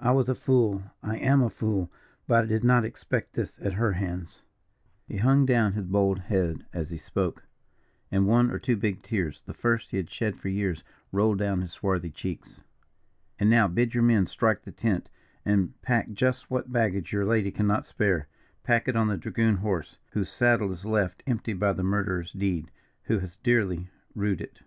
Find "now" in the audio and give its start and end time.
13.48-13.68